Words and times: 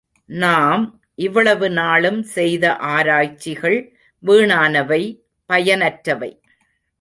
நாம் 0.29 0.83
இவ்வளவு 1.15 1.69
நாளும் 1.69 2.23
செய்த 2.23 2.75
ஆராய்ச்சிகள் 2.75 3.77
வீணானவை, 4.23 5.01
பயனற்றவை. 5.49 6.31